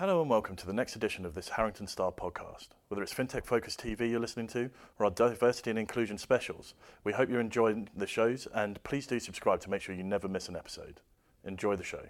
[0.00, 2.68] Hello and welcome to the next edition of this Harrington Starr podcast.
[2.88, 6.72] Whether it's FinTech Focus TV you're listening to or our diversity and inclusion specials,
[7.04, 10.26] we hope you're enjoying the shows and please do subscribe to make sure you never
[10.26, 11.02] miss an episode.
[11.44, 12.00] Enjoy the show.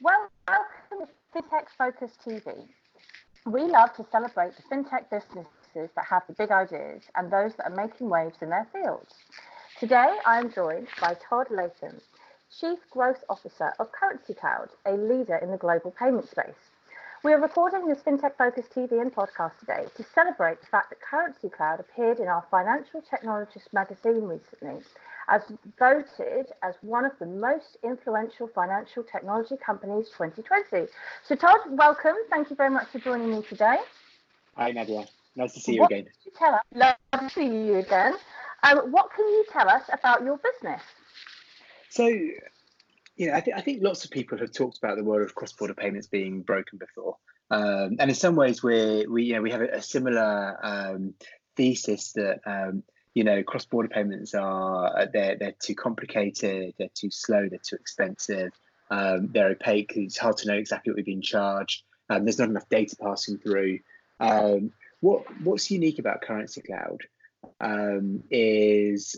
[0.00, 2.66] Well, welcome to FinTech Focus TV.
[3.44, 7.70] We love to celebrate the FinTech businesses that have the big ideas and those that
[7.70, 9.12] are making waves in their fields.
[9.78, 12.00] Today, I am joined by Todd Latham,
[12.60, 16.70] Chief Growth Officer of Currencycloud, a leader in the global payment space.
[17.24, 20.98] We are recording this FinTech Focus TV and podcast today to celebrate the fact that
[21.00, 24.84] Currencycloud appeared in our Financial Technologist magazine recently
[25.28, 25.42] as
[25.78, 30.90] voted as one of the most influential financial technology companies 2020.
[31.24, 32.16] So, Todd, welcome.
[32.28, 33.78] Thank you very much for joining me today.
[34.56, 35.06] Hi, Nadia.
[35.36, 36.08] Nice to see you what again.
[36.24, 36.62] You tell us?
[36.74, 38.14] Love to see you again.
[38.62, 40.82] Um, what can you tell us about your business?
[41.88, 42.08] So,
[43.22, 45.32] you know, I, th- I think lots of people have talked about the world of
[45.36, 47.18] cross-border payments being broken before,
[47.52, 51.14] um, and in some ways, we we you know we have a, a similar um,
[51.56, 52.82] thesis that um,
[53.14, 58.50] you know cross-border payments are they're they're too complicated, they're too slow, they're too expensive,
[58.90, 59.92] um, they're opaque.
[59.94, 61.84] It's hard to know exactly what we're being charged.
[62.10, 63.78] Um, there's not enough data passing through.
[64.18, 67.02] Um, what what's unique about Currencycloud
[68.32, 69.16] is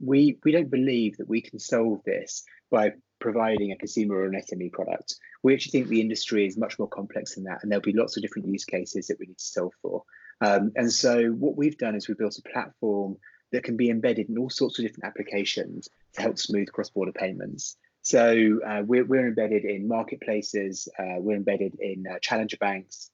[0.00, 4.40] we we don't believe that we can solve this by providing a consumer or an
[4.40, 5.14] SME product.
[5.42, 8.16] We actually think the industry is much more complex than that, and there'll be lots
[8.16, 10.04] of different use cases that we need to solve for.
[10.40, 13.16] Um, and so, what we've done is we've built a platform
[13.52, 17.76] that can be embedded in all sorts of different applications to help smooth cross-border payments.
[18.02, 23.10] So uh, we're, we're embedded in marketplaces, uh, we're embedded in uh, challenger banks,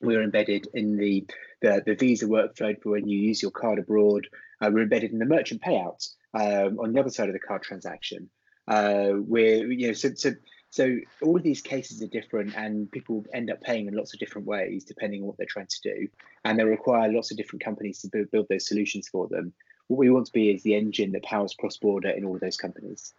[0.00, 1.26] we're embedded in the,
[1.60, 4.26] the, the Visa workflow for when you use your card abroad.
[4.60, 7.62] Uh, we're embedded in the merchant payouts um, on the other side of the card
[7.62, 8.30] transaction.
[8.72, 10.30] Uh, where you know, so so
[10.70, 14.18] so all of these cases are different, and people end up paying in lots of
[14.18, 16.08] different ways depending on what they're trying to do,
[16.46, 19.52] and they require lots of different companies to build, build those solutions for them.
[19.88, 22.40] What we want to be is the engine that powers cross border in all of
[22.40, 23.12] those companies.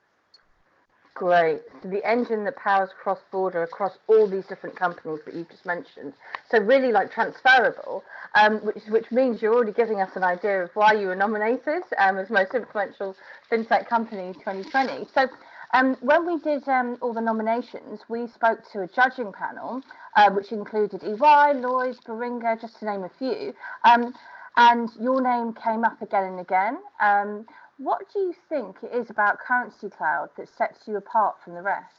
[1.16, 1.62] Great.
[1.84, 5.66] So the engine that powers cross border across all these different companies that you've just
[5.66, 6.14] mentioned.
[6.50, 8.04] So really like transferable,
[8.34, 11.84] um, which which means you're already giving us an idea of why you were nominated
[12.00, 13.16] um, as most influential
[13.52, 15.06] fintech company 2020.
[15.14, 15.28] So
[15.74, 19.84] um, when we did um, all the nominations, we spoke to a judging panel,
[20.16, 23.54] uh, which included EY, Lloyds, Baringa, just to name a few.
[23.84, 24.14] Um,
[24.56, 26.78] and your name came up again and again.
[27.00, 27.46] Um,
[27.84, 31.96] what do you think it is about Currencycloud that sets you apart from the rest?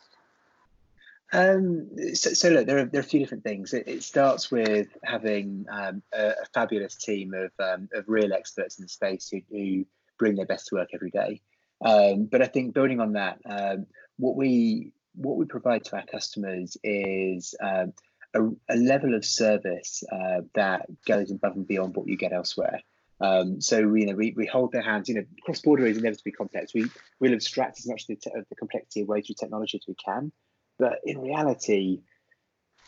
[1.32, 3.74] Um, so, so, look, there are there are a few different things.
[3.74, 8.78] It, it starts with having um, a, a, fabulous team of um, of real experts
[8.78, 9.84] in the space who, who
[10.18, 11.40] bring their best to work every day.
[11.84, 13.86] Um, but I think building on that, um,
[14.16, 17.92] what we what we provide to our customers is um,
[18.34, 22.80] a, a, level of service uh, that goes above and beyond what you get elsewhere.
[23.20, 25.08] Um, so you know, we, we hold their hands.
[25.08, 26.74] You know, cross border is inevitably complex.
[26.74, 26.86] We
[27.20, 30.32] we'll abstract as much of the, the complexity away through technology as we can,
[30.78, 32.02] but in reality,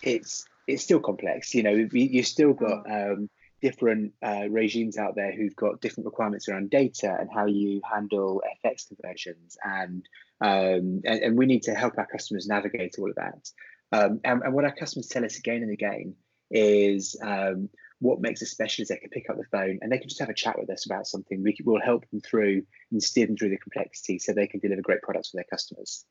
[0.02, 1.54] it's it's still complex.
[1.54, 3.30] You know, we, you've still got um,
[3.62, 8.42] different uh, regimes out there who've got different requirements around data and how you handle
[8.64, 10.04] FX conversions, and
[10.40, 13.50] um, and, and, we need to help our customers navigate all of that.
[13.92, 16.14] Um, and, and, what our customers tell us again and again
[16.50, 17.70] is um,
[18.00, 20.20] what makes us special is they can pick up the phone and they can just
[20.20, 21.42] have a chat with us about something.
[21.42, 24.82] We will help them through and steer them through the complexity so they can deliver
[24.82, 26.04] great products for their customers.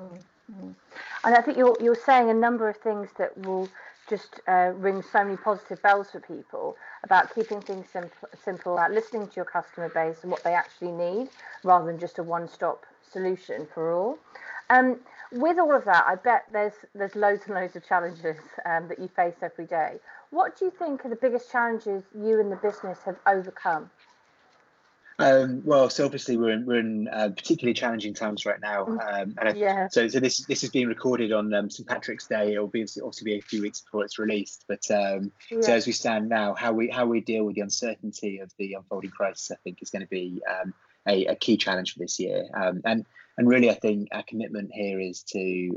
[0.00, 0.70] Mm-hmm.
[1.24, 3.68] And I think you're you're saying a number of things that will
[4.08, 8.92] just uh, ring so many positive bells for people about keeping things simple, simple, about
[8.92, 11.28] listening to your customer base and what they actually need,
[11.62, 14.18] rather than just a one-stop solution for all.
[14.68, 15.00] Um,
[15.34, 18.98] with all of that, I bet there's there's loads and loads of challenges um, that
[18.98, 19.98] you face every day.
[20.30, 23.90] What do you think are the biggest challenges you and the business have overcome?
[25.20, 29.22] Um, well, so obviously we're in, we're in uh, particularly challenging times right now, mm.
[29.22, 29.88] um, and yeah.
[29.88, 32.52] so so this this is being recorded on um, St Patrick's Day.
[32.52, 35.60] It'll be obviously be a few weeks before it's released, but um, yeah.
[35.60, 38.74] so as we stand now, how we how we deal with the uncertainty of the
[38.74, 40.74] unfolding crisis, I think, is going to be um,
[41.06, 42.46] a, a, key challenge for this year.
[42.54, 45.70] Um, and and really, I think our commitment here is to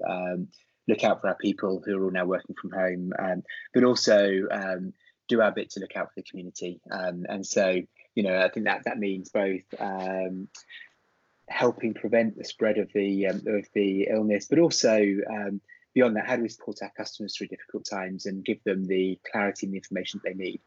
[0.88, 3.44] look out for our people who are all now working from home, um,
[3.74, 4.94] but also um,
[5.27, 6.80] do our bit to look out for the community.
[6.92, 7.81] Um, and so,
[8.15, 10.48] you know, I think that that means both um,
[11.50, 15.00] helping prevent the spread of the um, of the illness, but also
[15.30, 15.62] um,
[15.94, 19.19] beyond that, how do we support our customers through difficult times and give them the
[19.30, 20.62] clarity and the information that they need?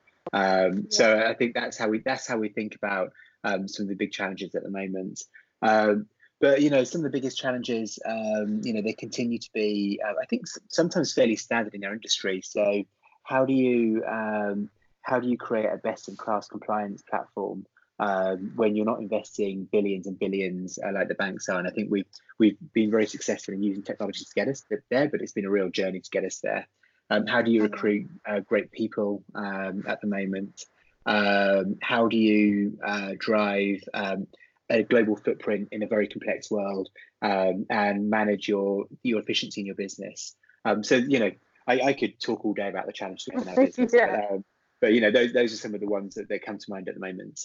[0.83, 0.91] Yeah.
[0.91, 3.13] So I think that's how we that's how we think about
[3.45, 5.23] some of the big challenges at the moment.
[5.63, 6.07] Um,
[6.41, 10.01] but you know, some of the biggest challenges, um, you know, they continue to be,
[10.05, 12.41] uh, I think, sometimes fairly standard in our industry.
[12.43, 12.83] So,
[13.23, 14.71] how do you um,
[15.03, 17.67] how do you create a best-in-class compliance platform
[17.99, 21.59] um, when you're not investing billions and billions uh, like the banks are?
[21.59, 22.07] And I think we've
[22.39, 25.51] we've been very successful in using technology to get us there, but it's been a
[25.51, 26.67] real journey to get us there.
[27.11, 27.73] Um, how do you mm-hmm.
[27.73, 30.65] recruit uh, great people um, at the moment?
[31.05, 34.27] Um, how do you uh, drive um,
[34.71, 36.89] a global footprint in a very complex world
[37.23, 40.35] um, and manage your your efficiency in your business.
[40.65, 41.31] Um, so you know,
[41.67, 44.07] I, I, could talk all day about the challenges in our business, yeah.
[44.07, 44.45] but, um,
[44.81, 46.89] but, you know, those those are some of the ones that, that come to mind
[46.89, 47.41] at the moment.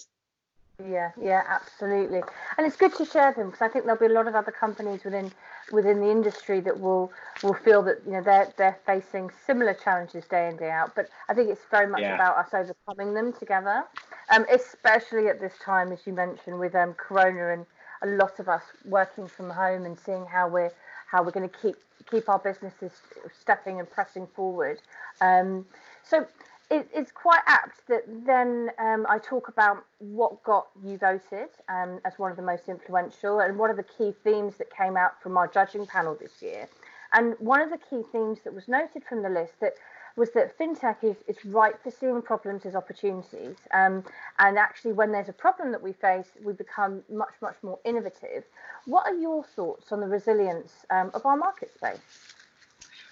[0.84, 2.20] Yeah, yeah, absolutely.
[2.58, 4.52] And it's good to share them because I think there'll be a lot of other
[4.52, 5.32] companies within
[5.72, 7.10] within the industry that will
[7.42, 10.94] will feel that you know they're they're facing similar challenges day in day out.
[10.94, 12.14] But I think it's very much yeah.
[12.14, 13.84] about us overcoming them together,
[14.30, 17.66] um, especially at this time, as you mentioned, with um, Corona and
[18.02, 20.72] a lot of us working from home and seeing how we're
[21.10, 21.76] how we're going to keep
[22.10, 22.92] keep our businesses
[23.40, 24.82] stepping and pressing forward.
[25.22, 25.64] Um,
[26.02, 26.26] so
[26.70, 32.00] it, it's quite apt that then um, I talk about what got you voted um,
[32.04, 35.22] as one of the most influential and what are the key themes that came out
[35.22, 36.68] from our judging panel this year.
[37.12, 39.74] And one of the key themes that was noted from the list that
[40.16, 43.56] was that fintech is, is right for seeing problems as opportunities.
[43.72, 44.02] Um,
[44.38, 48.44] and actually, when there's a problem that we face, we become much, much more innovative.
[48.86, 51.98] What are your thoughts on the resilience um, of our market space?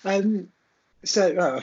[0.04, 0.48] Um,
[1.04, 1.60] so, uh,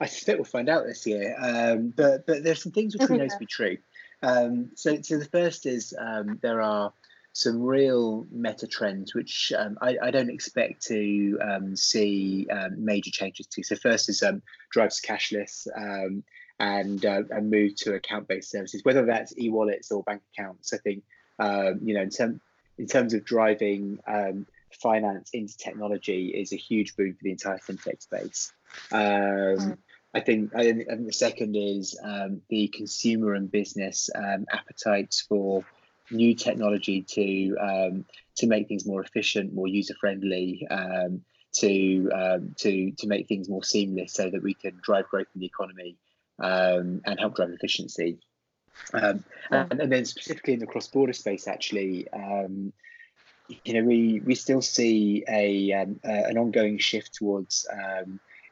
[0.00, 1.36] I suspect we'll find out this year.
[1.38, 3.78] Um, but but there's some things which we know to be true.
[4.22, 6.92] Um, so so the first is um, there are
[7.32, 13.10] some real meta trends which um, I, I, don't expect to um, see um, major
[13.10, 13.64] changes to.
[13.64, 14.22] So first is
[14.70, 15.66] drives cashless
[16.60, 20.72] and uh, and move to account-based services, whether that's e-wallets or bank accounts.
[20.72, 21.02] I think
[21.82, 22.40] you know in, term,
[22.78, 23.98] in terms of driving
[24.74, 28.52] finance into technology is a huge boom for the entire fintech space.
[28.92, 29.78] Um.
[30.14, 35.64] I think I think the second is um, the consumer and business um, appetites for
[36.10, 38.04] new technology to um,
[38.36, 41.24] to make things more efficient, more user friendly, um,
[41.54, 45.40] to um, to to make things more seamless, so that we can drive growth in
[45.40, 45.96] the economy
[46.38, 48.18] um, and help drive efficiency.
[49.50, 52.08] and, and, then specifically in the cross border space, actually.
[53.48, 57.66] You know, we, we still see a uh, an ongoing shift towards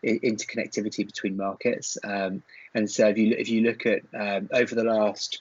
[0.05, 1.97] interconnectivity between markets.
[2.05, 2.43] Um,
[2.75, 5.41] and so if you if you look at um, over the last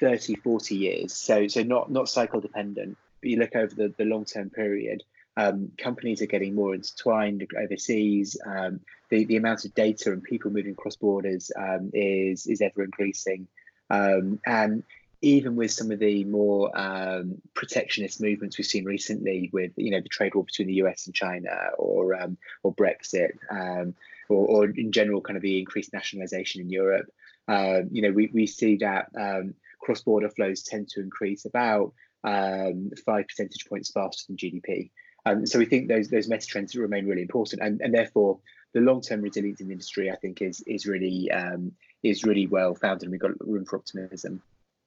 [0.00, 4.04] 30, 40 years, so so not not cycle dependent, but you look over the, the
[4.04, 5.02] long term period,
[5.36, 8.36] um, companies are getting more intertwined overseas.
[8.46, 12.82] Um, the, the amount of data and people moving across borders um, is is ever
[12.84, 13.48] increasing.
[13.88, 14.82] Um, and
[15.26, 20.00] even with some of the more um, protectionist movements we've seen recently, with you know
[20.00, 23.92] the trade war between the US and China, or um, or Brexit, um,
[24.28, 27.10] or, or, in general, kind of the increased nationalisation in Europe,
[27.48, 32.90] uh, you know we, we see that um, cross-border flows tend to increase about um,
[33.04, 34.90] five percentage points faster than GDP.
[35.44, 38.38] so we think those those meta trends remain really important, and, and therefore
[38.74, 41.32] the long-term resilience in the industry, I think, is is really
[42.04, 44.40] is really well founded, and we've got room for optimism.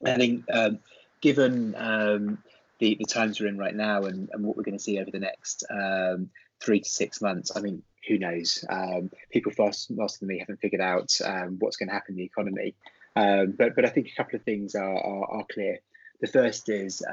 [0.05, 0.79] I think um,
[1.21, 2.37] given um,
[2.79, 5.11] the, the times we're in right now and, and what we're going to see over
[5.11, 6.29] the next um,
[6.61, 8.63] three to six months, I mean, who knows?
[8.69, 12.23] Um, people faster than me haven't figured out um, what's going to happen in the
[12.23, 12.75] economy.
[13.15, 15.79] Um, but but I think a couple of things are, are, are clear.
[16.21, 17.03] The first is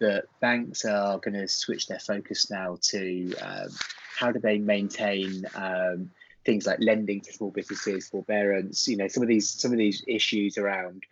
[0.00, 3.32] that banks are going to switch their focus now to
[4.18, 5.44] how do they maintain
[6.44, 10.04] things like lending to small businesses, forbearance, you know, some of these some of these
[10.06, 11.04] issues around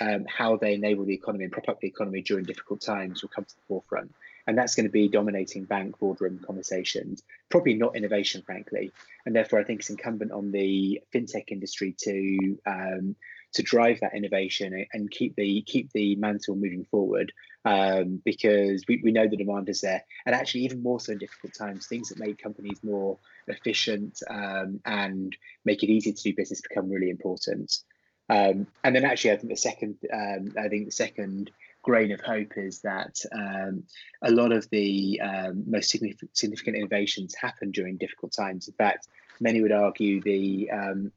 [0.00, 3.28] um, how they enable the economy and prop up the economy during difficult times will
[3.28, 4.12] come to the forefront.
[4.46, 8.90] And that's going to be dominating bank boardroom conversations, probably not innovation, frankly.
[9.24, 13.16] And therefore, I think it's incumbent on the fintech industry to um,
[13.52, 17.32] to drive that innovation and keep the keep the mantle moving forward
[17.64, 21.18] um, because we, we know the demand is there and actually even more so in
[21.18, 23.18] difficult times things that make companies more
[23.48, 27.82] efficient um, and make it easier to do business become really important
[28.28, 31.50] um, and then actually, I think the second, um, I think the second
[31.82, 33.84] grain of hope is that um,
[34.22, 38.68] a lot of the um, most significant, innovations happen during difficult times.
[38.68, 39.08] In fact,
[39.40, 41.12] many would argue the um,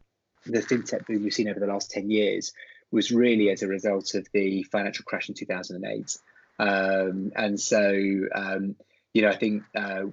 [0.46, 2.52] the fintech boom we've seen over the last ten years
[2.92, 6.18] was really as a result of the financial crash in 2008.
[6.58, 10.04] Um, and so, you know, I think uh,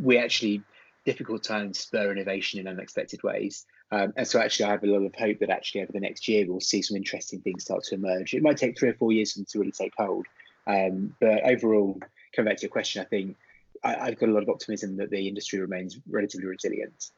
[0.00, 0.62] we actually
[1.06, 3.64] difficult times spur innovation in unexpected ways.
[3.90, 6.28] Um, and so actually, I have a lot of hope that actually over the next
[6.28, 8.34] year we'll see some interesting things start to emerge.
[8.34, 10.26] It might take three or four years for them to really take hold,
[10.66, 11.98] um, but overall,
[12.34, 13.36] coming back to your question, I think
[13.84, 17.10] I, have got a lot of optimism that the industry remains relatively resilient.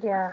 [0.00, 0.32] Yeah,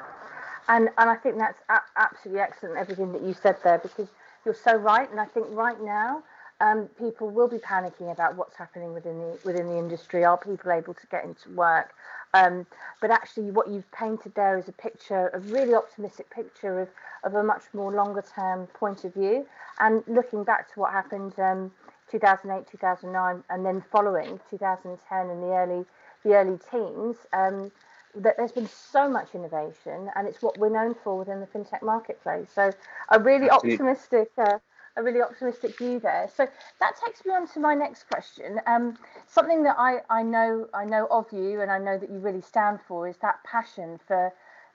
[0.68, 4.10] and and I think that's a- absolutely excellent everything that you said there because
[4.46, 6.24] you're so right, and I think right now
[6.60, 10.24] um, people will be panicking about what's happening within the within the industry.
[10.24, 11.94] Are people able to get into work?
[12.34, 12.66] Um,
[13.02, 16.90] but actually, what you've painted there is a picture, a really optimistic picture of,
[17.24, 19.46] of a much more longer term point of view.
[19.80, 21.72] And looking back to what happened um,
[22.12, 25.86] 2008, 2009, and then following 2010 and the early
[26.24, 27.72] the early teens, um,
[28.14, 31.82] that there's been so much innovation, and it's what we're known for within the fintech
[31.82, 32.48] marketplace.
[32.54, 32.72] So,
[33.10, 33.74] a really Absolutely.
[33.74, 34.32] optimistic.
[34.38, 34.60] Uh,
[34.98, 36.30] a really optimistic view there.
[36.36, 36.48] So
[36.80, 38.60] that takes me on to my next question.
[38.68, 42.20] Um, something that I, I know I know of you and I know that you
[42.20, 44.34] really stand for is that passion for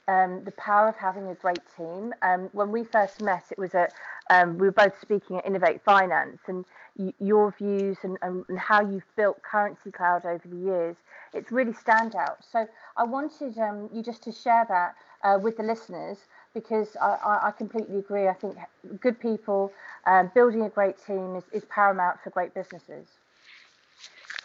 [0.08, 2.14] um, the power of having a great team.
[2.22, 3.92] Um, when we first met, it was at
[4.30, 6.64] um, we were both speaking at Innovate Finance, and
[6.96, 10.96] y- your views and, and, how you've built Currencycloud over the years,
[11.32, 12.38] it's really stand out.
[12.44, 16.18] So I wanted um, you just to share that uh, with the listeners
[16.56, 18.28] because I, I, completely agree.
[18.28, 18.56] I think
[18.98, 19.72] good people,
[20.06, 23.06] um, building a great team is, is paramount for great businesses.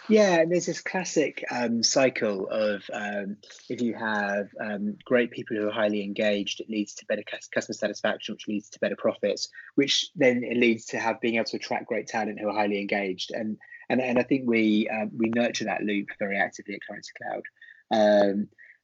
[0.10, 3.38] Yeah, and there's this classic um, cycle of um,
[3.70, 7.76] if you have um, great people who are highly engaged, it leads to better customer
[7.76, 11.56] satisfaction, which leads to better profits, which then it leads to have being able to
[11.56, 13.32] attract great talent who are highly engaged.
[13.32, 13.58] And
[13.90, 17.44] and, and I think we um, we nurture that loop very actively at Currencycloud.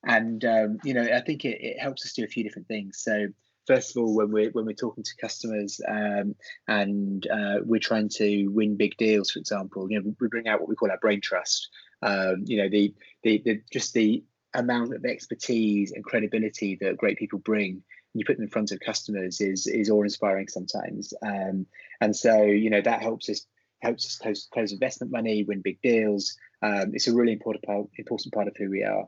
[0.07, 2.97] And um, you know i think it, it helps us do a few different things.
[2.99, 3.27] So
[3.67, 6.33] first of all when we're when we're talking to customers um,
[6.67, 10.61] and uh, we're trying to win big deals for example you know we bring out
[10.61, 11.69] what we call our brain trust.
[12.01, 14.23] Um, you know the, the the just the
[14.53, 17.83] amount of expertise and credibility that great people bring
[18.13, 21.13] you put them in front of customers is is awe inspiring sometimes.
[21.21, 21.65] Um,
[22.01, 23.45] and so you know that helps us
[23.81, 26.35] helps us close, close investment money win big deals.
[26.63, 29.07] Um, it's a really important part important part of who we are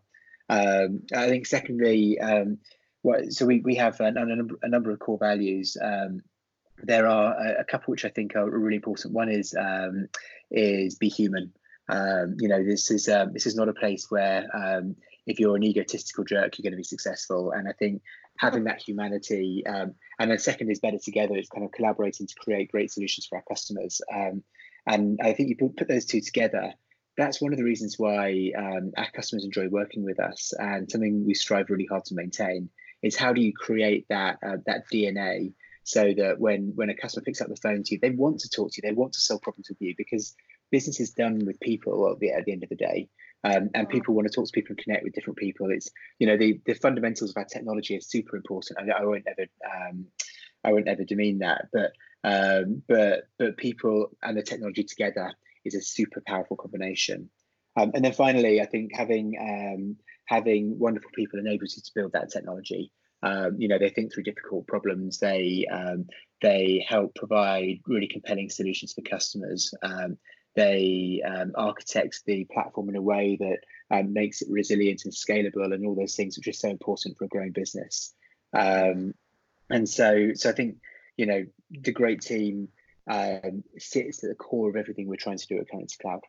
[0.50, 2.58] um, I think secondly, um,
[3.01, 5.77] what, so we, we have a, a, number, a number of core values.
[5.82, 6.22] Um,
[6.84, 9.13] there are a, a, couple which I think are really important.
[9.13, 10.08] One is um,
[10.50, 11.53] is be human.
[11.89, 14.48] Um, you know, this is um, this is not a place where
[15.27, 17.51] if you're an egotistical jerk, you're going to be successful.
[17.51, 18.01] And I think
[18.38, 21.36] having that humanity, and then second is better together.
[21.36, 24.01] It's kind of collaborating to create great solutions for our customers.
[24.88, 26.74] and I think you put those two together,
[27.20, 31.26] that's one of the reasons why um, our customers enjoy working with us and something
[31.26, 32.70] we strive really hard to maintain
[33.02, 37.24] is how do you create that uh, that DNA so that when when a customer
[37.24, 39.20] picks up the phone to you they want to talk to you they want to
[39.20, 40.36] solve problems with you because
[40.72, 43.10] business is done with people at the, at the end of the day.
[43.44, 45.72] Um, and people want to talk to people and connect with different people.
[45.72, 48.80] It's you know the the fundamentals of our technology are super important.
[48.80, 50.06] I, I won't ever um,
[50.64, 51.94] I won't ever demean that but
[52.26, 55.34] um, but but people and the technology together
[55.70, 57.30] is a super powerful combination.
[57.78, 62.14] Um, and then finally, I think having um, having wonderful people enables you to build
[62.14, 62.92] that technology.
[63.22, 65.20] Um, you know, they think through difficult problems.
[65.20, 66.08] They um,
[66.42, 69.74] they help provide really compelling solutions for customers.
[69.82, 70.18] Um,
[70.56, 75.86] they um, architect the platform in a way that makes it resilient and scalable, and
[75.86, 78.14] all those things which are so important for a growing business.
[78.54, 80.78] and so, so I think
[81.18, 82.70] you know the great team
[83.10, 86.22] um, sits at the core of everything we're trying to do at Currencycloud.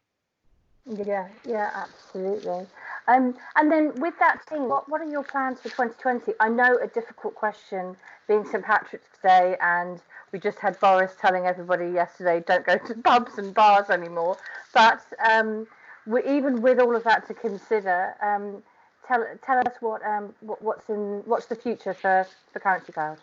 [0.87, 2.67] Yeah, yeah, absolutely.
[3.07, 6.33] Um, and then with that team, what, what are your plans for 2020?
[6.41, 7.97] I know a difficult question
[8.27, 8.65] being St.
[8.65, 10.01] Patrick's Day, and
[10.33, 14.39] we just had Boris telling everybody yesterday don't go to pubs and bars anymore.
[14.73, 15.67] But um,
[16.07, 18.63] we, even with all of that to consider, um,
[19.07, 23.19] tell tell us what, um, what what's in what's the future for for Currencycloud.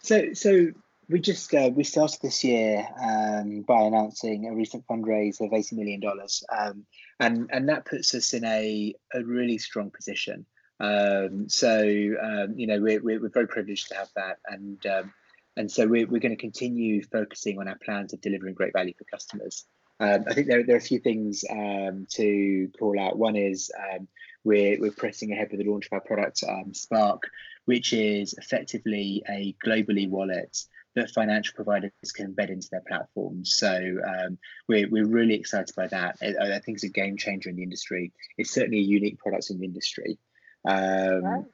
[0.00, 0.72] So so
[1.08, 5.76] we just uh, we started this year um, by announcing a recent fundraise of eighty
[5.76, 6.84] million dollars, um,
[7.20, 10.46] and and that puts us in a a really strong position.
[10.80, 11.80] Um, so
[12.22, 15.12] um, you know we're, we're very privileged to have that, and um,
[15.56, 18.94] and so we're we're going to continue focusing on our plans of delivering great value
[18.96, 19.64] for customers.
[20.00, 23.18] Um, I think there there are a few things to call out.
[23.18, 23.70] One is
[24.44, 26.42] we're we're pressing ahead with the launch of our product
[26.72, 27.22] Spark,
[27.64, 33.54] which is effectively a globally wallet that financial providers can embed into their platforms.
[33.54, 36.18] So um, we're, we're really excited by that.
[36.22, 38.12] I, I, think it's a game changer in the industry.
[38.36, 40.18] It's certainly a unique product in the industry.
[40.66, 41.46] Um.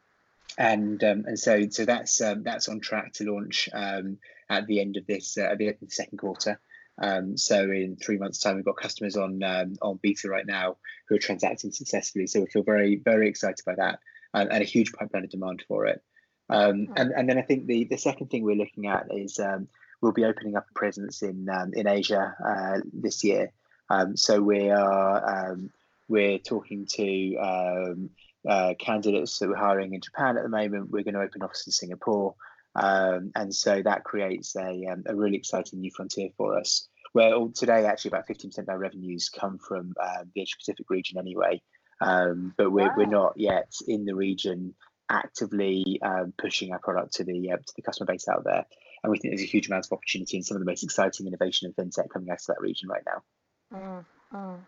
[0.56, 4.18] And um, and so so that's um, that's on track to launch um,
[4.48, 6.58] at the end of this uh, at the end of the second quarter.
[7.00, 10.78] Um, so in three months' time, we've got customers on on beta right now
[11.08, 12.26] who are transacting successfully.
[12.26, 14.00] So we feel very very excited by that
[14.34, 16.02] and, and a huge pipeline of demand for it.
[16.48, 16.92] Um, hmm.
[16.96, 19.68] and, and then I think the, the second thing we're looking at is um,
[20.00, 23.52] we'll be opening up a presence in um, in Asia uh, this year.
[23.90, 25.70] Um, so we are um,
[26.08, 28.10] we're talking to um,
[28.48, 30.90] uh, candidates that we're hiring in Japan at the moment.
[30.90, 32.34] We're going to open office in Singapore,
[32.74, 36.88] um, and so that creates a, um, a really exciting new frontier for us.
[37.12, 41.18] Where today, actually, about 15% of our revenues come from uh, the Asia Pacific region
[41.18, 41.62] anyway.
[42.00, 42.94] Um, but we're, wow.
[42.96, 44.74] we're not yet in the region
[45.10, 48.64] actively um, pushing our product to the uh, to the customer base out there.
[49.02, 51.26] And we think there's a huge amount of opportunity and some of the most exciting
[51.26, 53.78] innovation in fintech coming out of that region right now.
[53.78, 54.58] Mm, mm.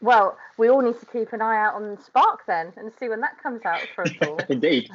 [0.00, 3.20] Well, we all need to keep an eye out on Spark then and see when
[3.20, 4.38] that comes out for us all.
[4.48, 4.90] Indeed.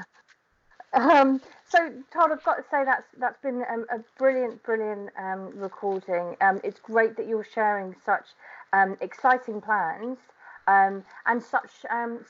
[0.93, 5.51] Um, so Todd, I've got to say that's that's been um, a brilliant, brilliant um,
[5.55, 6.35] recording.
[6.41, 8.25] Um, it's great that you're sharing such
[8.73, 10.17] um, exciting plans
[10.67, 11.71] um, and such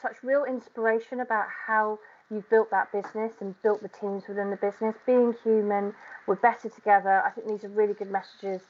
[0.01, 1.99] such real inspiration about how
[2.31, 4.95] you've built that business and built the teams within the business.
[5.05, 5.93] Being human,
[6.27, 7.23] we're better together.
[7.25, 8.61] I think these are really good messages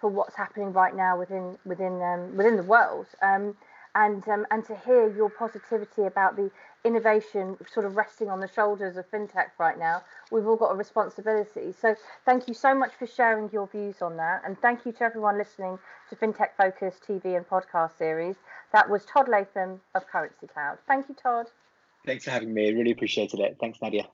[0.00, 3.06] for what's happening right now within within um, within the world.
[3.22, 3.56] Um,
[3.94, 6.50] and um, and to hear your positivity about the
[6.84, 10.76] innovation sort of resting on the shoulders of fintech right now, we've all got a
[10.76, 11.74] responsibility.
[11.80, 15.02] So thank you so much for sharing your views on that, and thank you to
[15.04, 18.36] everyone listening to FinTech Focus TV and podcast series.
[18.72, 20.78] That was Todd Latham of Currencycloud.
[20.86, 21.46] Thank you, Todd.
[22.04, 22.68] Thanks for having me.
[22.68, 23.56] I really appreciated it.
[23.60, 24.08] Thanks, Nadia.